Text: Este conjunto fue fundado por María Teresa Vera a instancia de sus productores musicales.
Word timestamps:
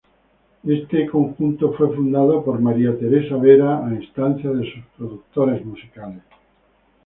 Este 0.63 1.05
conjunto 1.07 1.73
fue 1.73 1.95
fundado 1.95 2.43
por 2.43 2.59
María 2.59 2.97
Teresa 2.97 3.35
Vera 3.37 3.85
a 3.85 3.93
instancia 3.93 4.49
de 4.49 4.63
sus 4.63 4.83
productores 4.97 5.63
musicales. 5.63 6.23